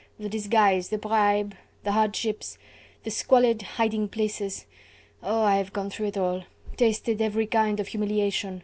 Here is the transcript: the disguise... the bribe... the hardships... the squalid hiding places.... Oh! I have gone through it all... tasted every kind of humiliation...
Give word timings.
the 0.19 0.27
disguise... 0.27 0.89
the 0.89 0.97
bribe... 0.97 1.53
the 1.83 1.91
hardships... 1.91 2.57
the 3.03 3.11
squalid 3.11 3.61
hiding 3.61 4.07
places.... 4.07 4.65
Oh! 5.21 5.43
I 5.43 5.57
have 5.57 5.73
gone 5.73 5.91
through 5.91 6.07
it 6.07 6.17
all... 6.17 6.43
tasted 6.75 7.21
every 7.21 7.45
kind 7.45 7.79
of 7.79 7.89
humiliation... 7.89 8.59